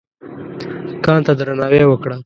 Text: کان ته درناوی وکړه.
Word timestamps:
کان 1.05 1.19
ته 1.25 1.31
درناوی 1.39 1.83
وکړه. 1.87 2.15